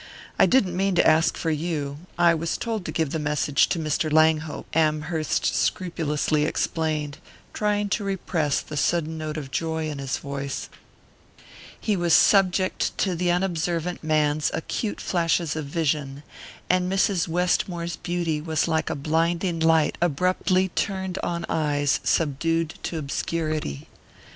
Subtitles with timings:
[0.39, 3.77] I didn't mean to ask for you I was told to give the message to
[3.77, 4.11] Mr.
[4.11, 7.19] Langhope," Amherst scrupulously explained,
[7.53, 10.69] trying to repress the sudden note of joy in his voice.
[11.79, 16.23] He was subject to the unobservant man's acute flashes of vision,
[16.67, 17.27] and Mrs.
[17.27, 23.87] Westmore's beauty was like a blinding light abruptly turned on eyes subdued to obscurity.